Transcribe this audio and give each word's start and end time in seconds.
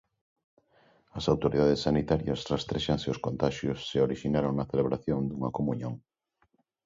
As 1.17 1.25
autoridades 1.33 1.83
sanitarias 1.87 2.39
rastrexan 2.53 3.01
se 3.03 3.09
os 3.13 3.21
contaxios 3.25 3.79
se 3.89 3.97
orixinaron 4.07 4.53
na 4.55 4.69
celebración 4.71 5.19
dunha 5.25 5.53
comuñón. 5.57 5.93